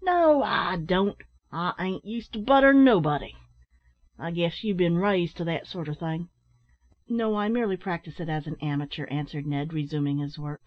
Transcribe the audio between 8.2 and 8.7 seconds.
as an